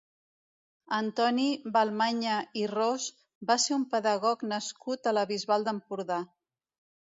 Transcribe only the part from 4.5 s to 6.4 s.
nascut a la Bisbal d'Empordà.